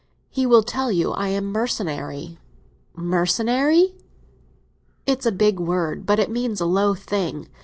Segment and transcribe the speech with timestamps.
[0.31, 2.39] "He will tell you I am mercenary."
[2.95, 3.93] "Mercenary?"
[5.05, 7.47] "It's a big word; but it means a low thing.